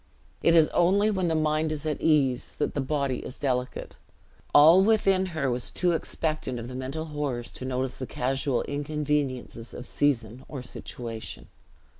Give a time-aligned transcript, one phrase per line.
[0.41, 3.97] It is only when the mind is at ease, that the body is delicate;
[4.51, 9.85] all within her was too expectant of mental horrors to notice the casual inconveniences of
[9.85, 11.49] season or situation.